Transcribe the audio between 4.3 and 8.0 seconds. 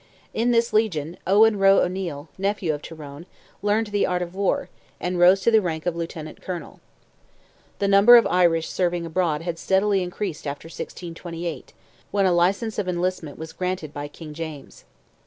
war, and rose to the rank of Lieutenant Colonel. The